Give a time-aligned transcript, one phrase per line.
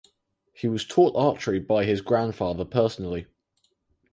[0.51, 3.27] He was taught archery by his grandfather personally.